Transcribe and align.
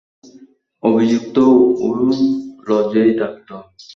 অভিযুক্ত 0.83 1.35
ওই 1.85 2.17
লজেই 2.67 3.11
থাকত। 3.19 3.49